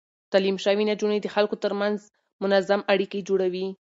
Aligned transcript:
تعليم 0.33 0.57
شوې 0.65 0.83
نجونې 0.89 1.17
د 1.21 1.27
خلکو 1.35 1.55
ترمنځ 1.63 1.99
منظم 2.43 2.81
اړيکې 2.93 3.25
جوړوي. 3.29 3.67